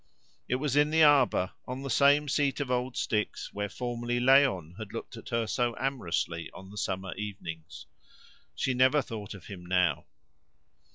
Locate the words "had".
4.79-4.93